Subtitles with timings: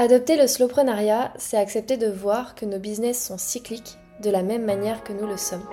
[0.00, 4.64] Adopter le slowprenariat, c'est accepter de voir que nos business sont cycliques de la même
[4.64, 5.68] manière que nous le sommes.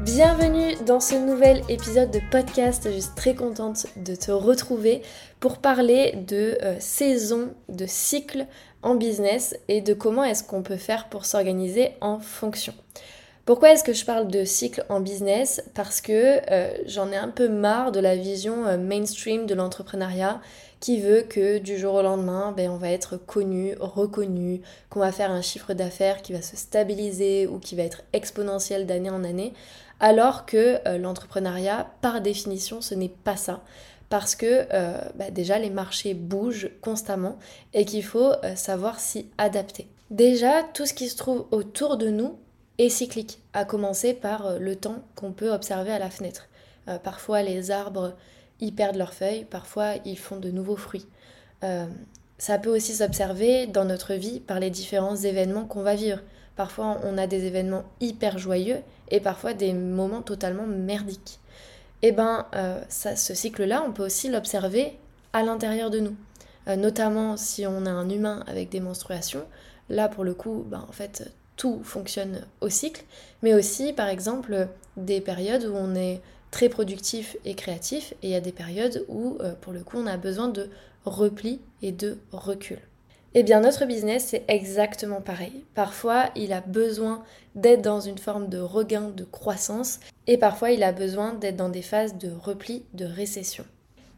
[0.00, 2.88] Bienvenue dans ce nouvel épisode de podcast.
[2.92, 5.02] Je suis très contente de te retrouver
[5.38, 8.46] pour parler de euh, saison, de cycle
[8.82, 12.74] en business et de comment est-ce qu'on peut faire pour s'organiser en fonction.
[13.46, 15.62] Pourquoi est-ce que je parle de cycle en business?
[15.72, 20.40] Parce que euh, j'en ai un peu marre de la vision euh, mainstream de l'entrepreneuriat
[20.80, 25.12] qui veut que du jour au lendemain, ben, on va être connu, reconnu, qu'on va
[25.12, 29.22] faire un chiffre d'affaires qui va se stabiliser ou qui va être exponentiel d'année en
[29.22, 29.52] année,
[30.00, 33.62] alors que euh, l'entrepreneuriat, par définition, ce n'est pas ça.
[34.08, 34.66] Parce que
[35.16, 37.38] ben, déjà les marchés bougent constamment
[37.74, 39.88] et qu'il faut savoir s'y adapter.
[40.10, 42.36] Déjà, tout ce qui se trouve autour de nous
[42.88, 46.48] cyclique, à commencer par euh, le temps qu'on peut observer à la fenêtre.
[46.88, 48.14] Euh, parfois les arbres
[48.60, 51.06] y perdent leurs feuilles, parfois ils font de nouveaux fruits.
[51.64, 51.86] Euh,
[52.38, 56.20] ça peut aussi s'observer dans notre vie par les différents événements qu'on va vivre.
[56.54, 58.80] Parfois on a des événements hyper joyeux
[59.10, 61.40] et parfois des moments totalement merdiques.
[62.02, 62.46] Et eh ben
[62.90, 64.98] ce cycle-là, on peut aussi l'observer
[65.32, 66.14] à l'intérieur de nous.
[66.76, 69.46] notamment si on a un humain avec des menstruations,
[69.88, 73.04] là pour le coup, ben, en fait tout fonctionne au cycle,
[73.42, 78.30] mais aussi par exemple des périodes où on est très productif et créatif, et il
[78.30, 80.70] y a des périodes où euh, pour le coup on a besoin de
[81.04, 82.78] repli et de recul.
[83.34, 85.64] Eh bien notre business c'est exactement pareil.
[85.74, 87.22] Parfois il a besoin
[87.54, 91.68] d'être dans une forme de regain de croissance, et parfois il a besoin d'être dans
[91.68, 93.64] des phases de repli, de récession.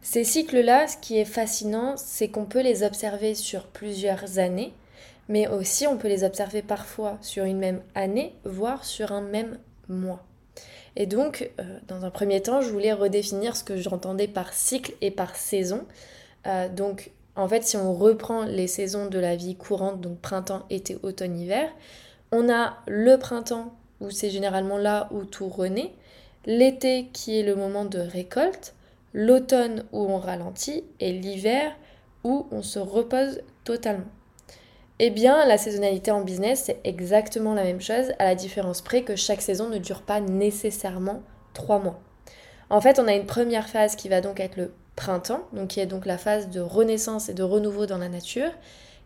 [0.00, 4.72] Ces cycles-là, ce qui est fascinant, c'est qu'on peut les observer sur plusieurs années,
[5.28, 9.58] mais aussi on peut les observer parfois sur une même année, voire sur un même
[9.88, 10.24] mois.
[10.96, 14.94] Et donc, euh, dans un premier temps, je voulais redéfinir ce que j'entendais par cycle
[15.00, 15.86] et par saison.
[16.46, 20.64] Euh, donc, en fait, si on reprend les saisons de la vie courante, donc printemps,
[20.70, 21.70] été, automne, hiver,
[22.32, 25.92] on a le printemps où c'est généralement là où tout renaît,
[26.46, 28.74] l'été qui est le moment de récolte,
[29.12, 31.72] l'automne où on ralentit et l'hiver
[32.24, 34.04] où on se repose totalement.
[35.00, 39.02] Eh bien, la saisonnalité en business, c'est exactement la même chose, à la différence près
[39.02, 41.22] que chaque saison ne dure pas nécessairement
[41.54, 42.00] trois mois.
[42.68, 45.80] En fait, on a une première phase qui va donc être le printemps, donc qui
[45.80, 48.50] est donc la phase de renaissance et de renouveau dans la nature,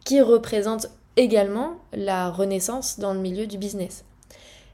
[0.04, 0.88] qui représente
[1.18, 4.04] également la renaissance dans le milieu du business.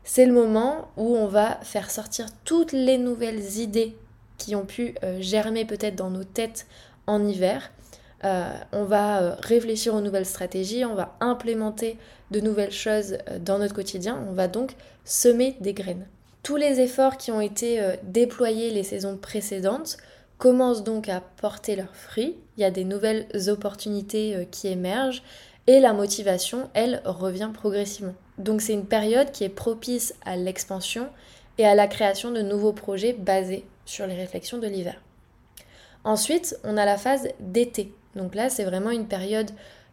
[0.05, 3.97] C'est le moment où on va faire sortir toutes les nouvelles idées
[4.39, 6.69] qui ont pu euh, germer peut-être dans nos têtes
[7.09, 7.73] en hiver
[8.25, 11.99] euh, on va euh, réfléchir aux nouvelles stratégies, on va implémenter
[12.31, 14.73] de nouvelles choses euh, dans notre quotidien, on va donc
[15.05, 16.07] semer des graines.
[16.43, 19.99] Tous les efforts qui ont été déployés les saisons précédentes
[20.39, 25.23] commencent donc à porter leurs fruits, il y a des nouvelles opportunités qui émergent
[25.67, 28.15] et la motivation, elle, revient progressivement.
[28.39, 31.09] Donc c'est une période qui est propice à l'expansion
[31.59, 35.03] et à la création de nouveaux projets basés sur les réflexions de l'hiver.
[36.05, 37.93] Ensuite, on a la phase d'été.
[38.17, 39.51] Donc là, c'est vraiment une période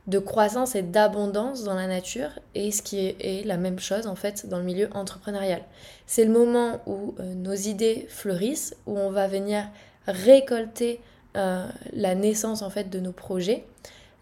[0.08, 4.16] de croissance et d'abondance dans la nature et ce qui est, la même chose en
[4.16, 5.64] fait dans le milieu entrepreneurial.
[6.06, 9.68] C'est le moment où euh, nos idées fleurissent, où on va venir
[10.06, 11.02] récolter
[11.36, 13.66] euh, la naissance en fait de nos projets.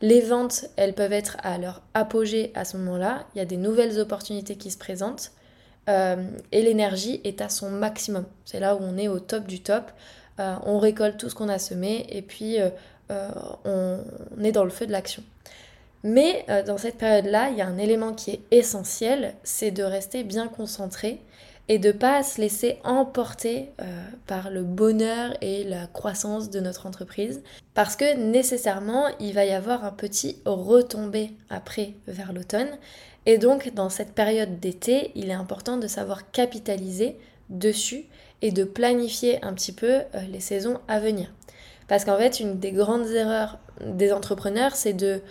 [0.01, 3.25] Les ventes, elles peuvent être à leur apogée à ce moment-là.
[3.35, 5.31] Il y a des nouvelles opportunités qui se présentent
[5.89, 8.25] euh, et l'énergie est à son maximum.
[8.45, 9.91] C'est là où on est au top du top.
[10.37, 12.57] on récolte tout ce qu'on a semé et puis
[13.09, 15.23] on, est dans le feu de l'action.
[16.03, 19.83] Mais euh, dans cette période-là, il y a un élément qui est essentiel, c'est de
[19.83, 21.21] rester bien concentré
[21.69, 23.85] et de pas se laisser emporter euh,
[24.27, 27.41] par le bonheur et la croissance de notre entreprise.
[27.73, 32.77] Parce que nécessairement, il va y avoir un petit retombé après vers l'automne.
[33.25, 37.17] Et donc, dans cette période d'été, il est important de savoir capitaliser
[37.49, 38.03] dessus
[38.41, 41.31] et de planifier un petit peu les saisons à venir.
[41.87, 45.21] Parce qu'en fait, une des grandes erreurs des entrepreneurs, c'est de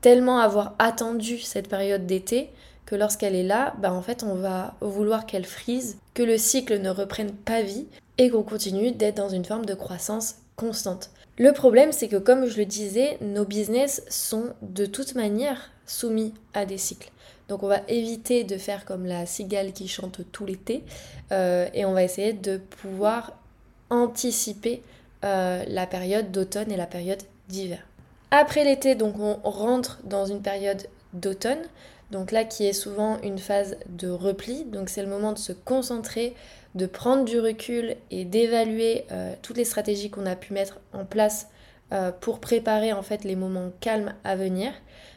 [0.00, 2.50] tellement avoir attendu cette période d'été
[2.86, 6.80] que lorsqu'elle est là, bah en fait, on va vouloir qu'elle frise, que le cycle
[6.80, 7.86] ne reprenne pas vie
[8.18, 11.10] et qu'on continue d'être dans une forme de croissance constante.
[11.38, 16.34] Le problème, c'est que comme je le disais, nos business sont de toute manière soumis
[16.52, 17.10] à des cycles.
[17.48, 20.84] Donc on va éviter de faire comme la cigale qui chante tout l'été
[21.32, 23.32] euh, et on va essayer de pouvoir
[23.88, 24.82] anticiper
[25.24, 27.80] euh, la période d'automne et la période d'hiver.
[28.30, 31.62] Après l'été, donc on rentre dans une période d'automne.
[32.10, 35.52] donc là qui est souvent une phase de repli, donc c'est le moment de se
[35.52, 36.34] concentrer,
[36.74, 41.04] de prendre du recul et d'évaluer euh, toutes les stratégies qu'on a pu mettre en
[41.04, 41.48] place
[41.92, 44.72] euh, pour préparer en fait les moments calmes à venir.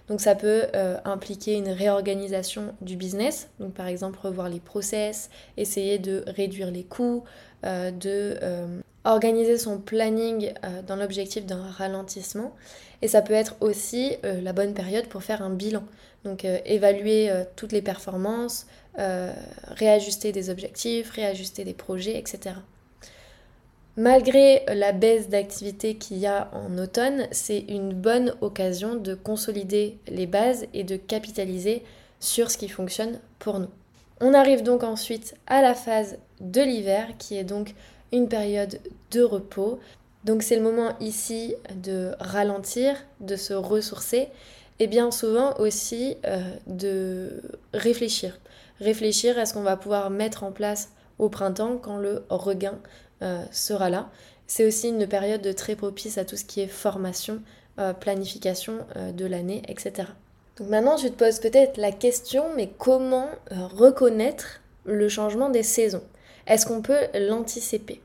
[0.09, 0.63] Donc ça peut
[1.05, 6.83] impliquer une réorganisation du business, donc par exemple revoir les process, essayer de réduire les
[6.83, 7.23] coûts,
[7.63, 8.37] de
[9.05, 10.53] organiser son planning
[10.87, 12.55] dans l'objectif d'un ralentissement.
[13.01, 15.83] Et ça peut être aussi la bonne période pour faire un bilan.
[16.23, 18.65] Donc évaluer toutes les performances,
[18.95, 22.55] réajuster des objectifs, réajuster des projets, etc.
[23.95, 29.99] Malgré la baisse d'activité qu'il y a en automne, c'est une bonne occasion de consolider
[30.07, 31.83] les bases et de capitaliser
[32.19, 33.69] sur ce qui fonctionne pour nous.
[34.21, 37.75] On arrive donc ensuite à la phase de l'hiver qui est donc
[38.13, 38.79] une période
[39.11, 39.79] de repos.
[40.23, 44.29] Donc c'est le moment ici de ralentir, de se ressourcer
[44.79, 47.41] et bien souvent aussi euh, de
[47.73, 48.39] réfléchir.
[48.79, 52.79] Réfléchir à ce qu'on va pouvoir mettre en place au printemps quand le regain
[53.21, 54.09] euh, sera là.
[54.47, 57.41] C'est aussi une période très propice à tout ce qui est formation,
[57.79, 60.09] euh, planification de l'année, etc.
[60.57, 66.03] Donc maintenant, je te pose peut-être la question, mais comment reconnaître le changement des saisons?
[66.45, 68.02] Est-ce qu'on peut l'anticiper?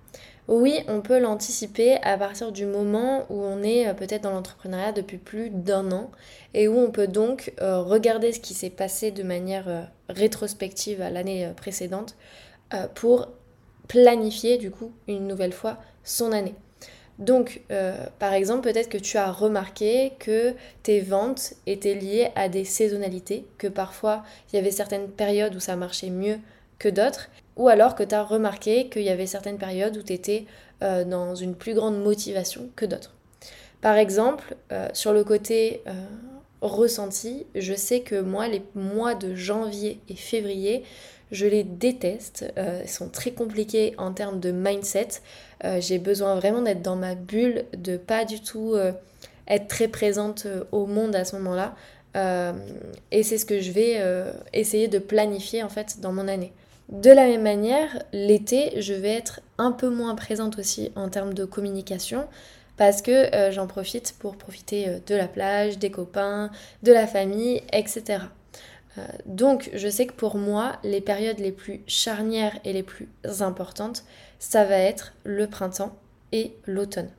[0.48, 5.18] Oui, on peut l'anticiper à partir du moment où on est peut-être dans l'entrepreneuriat depuis
[5.18, 6.10] plus d'un an
[6.54, 11.52] et où on peut donc regarder ce qui s'est passé de manière rétrospective à l'année
[11.56, 12.16] précédente
[12.94, 13.28] pour
[13.88, 16.54] planifier du coup une nouvelle fois son année.
[17.18, 20.54] Donc, euh, par exemple, peut-être que tu as remarqué que
[20.84, 24.22] tes ventes étaient liées à des saisonnalités, que parfois
[24.52, 26.38] il y avait certaines périodes où ça marchait mieux
[26.78, 30.12] que d'autres, ou alors que tu as remarqué qu'il y avait certaines périodes où tu
[30.12, 30.46] étais
[30.82, 33.14] euh, dans une plus grande motivation que d'autres.
[33.80, 35.82] Par exemple, euh, sur le côté
[36.60, 40.84] ressenti, je sais que moi, les mois de janvier et février,
[41.30, 42.52] je les déteste.
[42.56, 45.08] Euh, ils sont très compliqués en termes de mindset.
[45.64, 48.92] Euh, j'ai besoin vraiment d'être dans ma bulle, de pas du tout euh,
[49.46, 51.74] être très présente au monde à ce moment-là.
[53.10, 54.02] et c'est ce que je vais
[54.52, 56.52] essayer de planifier en fait dans mon année.
[56.88, 61.34] De la même manière, l'été, je vais être un peu moins présente aussi en termes
[61.34, 62.26] de communication
[62.76, 66.50] parce que j'en profite pour profiter de la plage, des copains,
[66.84, 68.20] de la famille, etc.
[68.98, 73.08] Euh, donc je sais que pour moi, les périodes les plus charnières et les plus
[73.40, 74.04] importantes,
[74.38, 75.96] ça va être le printemps
[76.32, 77.10] et l'automne.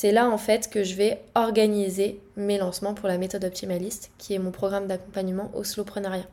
[0.00, 4.32] C'est là en fait que je vais organiser mes lancements pour la méthode optimaliste, qui
[4.32, 6.28] est mon programme d'accompagnement au slowpreneuriat.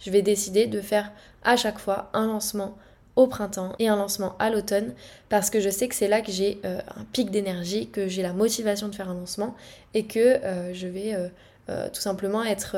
[0.00, 1.10] Je vais décider de faire
[1.42, 2.76] à chaque fois un lancement
[3.16, 4.92] au printemps et un lancement à l'automne
[5.30, 8.20] parce que je sais que c'est là que j'ai euh, un pic d'énergie, que j'ai
[8.20, 9.54] la motivation de faire un lancement
[9.94, 11.16] et que euh, je vais
[11.66, 12.76] tout simplement être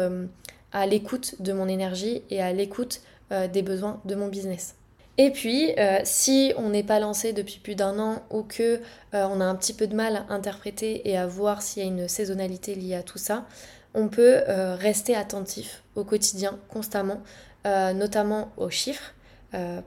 [0.71, 3.01] à l'écoute de mon énergie et à l'écoute
[3.33, 4.77] euh, des besoins de mon business.
[5.19, 8.81] Et puis, euh, si on n'est pas lancé depuis plus d'un an ou que
[9.15, 11.87] euh, on a un petit peu de mal à interpréter et à voir s'il y
[11.87, 13.45] a une saisonnalité liée à tout ça,
[13.95, 17.23] on peut rester attentif au quotidien, constamment,
[17.65, 19.15] notamment aux chiffres.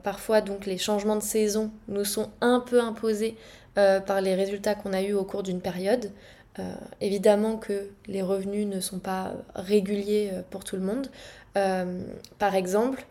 [0.02, 3.36] parfois, donc, les changements de saison nous sont un peu imposés
[3.74, 6.10] par les résultats qu'on a eus au cours d'une période.
[6.58, 11.08] Euh, évidemment que les revenus ne sont pas réguliers euh, pour tout le monde.
[11.56, 12.02] Euh,
[12.38, 13.06] par exemple,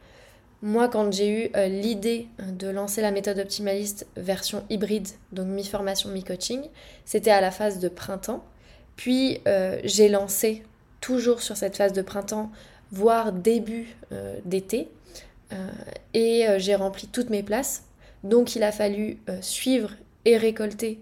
[0.62, 6.62] moi, quand j'ai eu l'idée de lancer la méthode optimaliste version hybride, donc mi-formation, mi-coaching,
[7.06, 8.44] c'était à la phase de printemps.
[8.96, 9.42] Puis
[9.84, 10.64] j'ai lancé
[11.00, 12.52] toujours sur cette phase de printemps,
[12.92, 13.96] voire début
[14.46, 14.90] d'été.
[16.14, 17.84] et j'ai rempli toutes mes places.
[18.24, 19.92] Donc il a fallu suivre
[20.26, 21.00] et récolter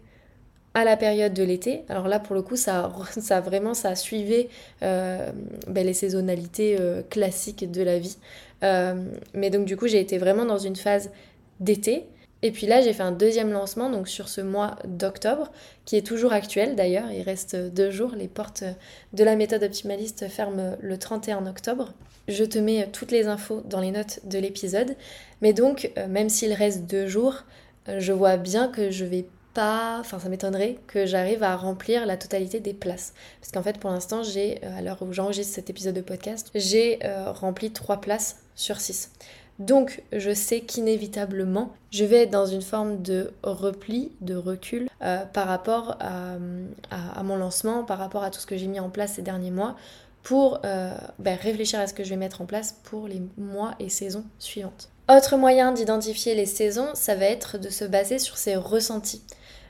[0.74, 1.84] à la période de l'été.
[1.90, 4.50] Alors là, pour le coup, ça, ça vraiment, ça suivait
[4.84, 5.32] euh,
[5.68, 8.18] ben, les saisonnalités euh, classiques de la vie.
[8.64, 11.12] Euh, mais donc du coup, j'ai été vraiment dans une phase
[11.60, 12.06] d'été.
[12.42, 15.52] Et puis là, j'ai fait un deuxième lancement, donc sur ce mois d'octobre,
[15.84, 17.12] qui est toujours actuel d'ailleurs.
[17.12, 18.14] Il reste deux jours.
[18.16, 18.64] Les portes
[19.12, 21.92] de la méthode optimaliste ferment le 31 octobre.
[22.30, 24.96] Je te mets toutes les infos dans les notes de l'épisode.
[25.42, 27.44] Mais donc, même s'il reste deux jours,
[27.88, 29.26] je vois bien que je vais
[29.58, 33.14] enfin ça m'étonnerait que j'arrive à remplir la totalité des places.
[33.42, 36.50] Parce qu'en fait pour l'instant j'ai, euh, à l'heure où j'enregistre cet épisode de podcast,
[36.56, 39.12] j'ai euh, rempli 3 places sur 6.
[39.60, 45.26] Donc je sais qu'inévitablement je vais être dans une forme de repli, de recul euh,
[45.26, 49.14] par rapport à, mon lancement, par rapport à tout ce que j'ai mis en place
[49.14, 49.76] ces derniers mois
[50.24, 53.90] pour ben, réfléchir à ce que je vais mettre en place pour les mois et
[53.90, 54.90] saisons suivantes.
[55.10, 59.24] Autre moyen d'identifier les saisons, ça va être de se baser sur ses ressentis.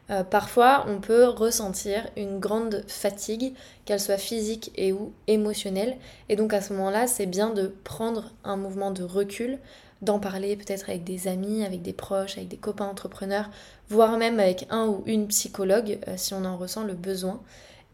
[0.09, 3.53] Euh, parfois, on peut ressentir une grande fatigue,
[3.85, 5.97] qu'elle soit physique et ou émotionnelle.
[6.29, 9.59] Et donc à ce moment-là, c'est bien de prendre un mouvement de recul,
[10.01, 13.49] d'en parler peut-être avec des amis, avec des proches, avec des copains entrepreneurs,
[13.89, 17.41] voire même avec un ou une psychologue euh, si on en ressent le besoin.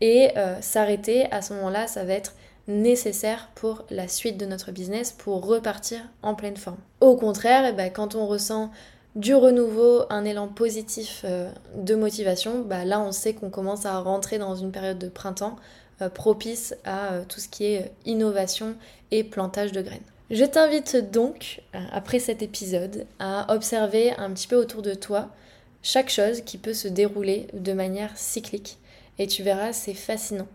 [0.01, 2.36] Et euh, s'arrêter à ce moment-là, ça va être
[2.67, 6.79] nécessaire pour la suite de notre business pour repartir en pleine forme.
[7.00, 8.72] Au contraire, eh ben, quand on ressent
[9.15, 14.00] du renouveau, un élan positif euh, de motivation, bah là on sait qu'on commence à
[14.00, 15.55] rentrer dans une période de printemps
[16.01, 18.75] euh, propice à euh, tout ce qui est innovation
[19.12, 20.03] et plantage de graines.
[20.31, 21.62] Je t'invite donc,
[21.93, 25.29] après cet épisode, à observer un petit peu autour de toi
[25.84, 28.79] chaque chose qui peut se dérouler de manière cyclique.
[29.19, 30.48] Et tu verras, c'est fascinant.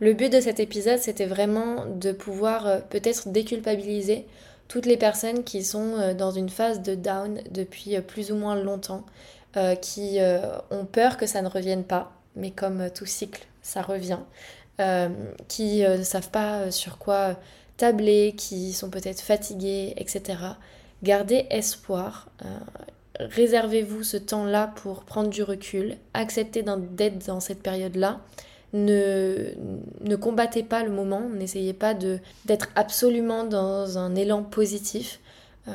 [0.00, 4.24] Le but de cet épisode, c'était vraiment de pouvoir peut-être déculpabiliser
[4.70, 8.36] toutes les personnes qui sont euh, dans une phase de down depuis euh, plus ou
[8.36, 9.04] moins longtemps,
[9.56, 10.20] euh, qui
[10.70, 14.20] ont peur que ça ne revienne pas, mais comme tout cycle, ça revient,
[15.48, 17.34] qui ne savent pas sur quoi
[17.76, 20.38] tabler, qui sont peut-être fatigués, etc.
[21.02, 22.28] Gardez espoir.
[23.18, 28.20] Réservez-vous ce temps-là pour prendre du recul, acceptez d'être dans cette période-là
[28.72, 29.52] ne,
[30.00, 35.20] ne combattez pas le moment, n'essayez pas d'être absolument dans un élan positif.
[35.68, 35.72] Euh,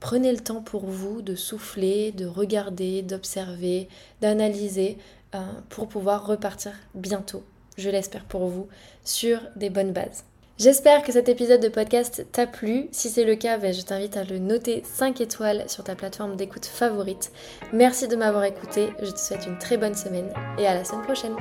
[0.00, 3.88] prenez le temps pour vous de souffler, de regarder, d'observer,
[4.20, 4.98] d'analyser
[5.34, 7.42] euh, pour pouvoir repartir bientôt,
[7.76, 8.68] je l'espère pour vous,
[9.04, 10.24] sur des bonnes bases.
[10.56, 12.86] J'espère que cet épisode de podcast t'a plu.
[12.92, 16.36] Si c'est le cas, ben, je t'invite à le noter 5 étoiles sur ta plateforme
[16.36, 17.32] d'écoute favorite.
[17.72, 18.90] Merci de m'avoir écouté.
[19.02, 21.34] Je te souhaite une très bonne semaine et à la semaine prochaine.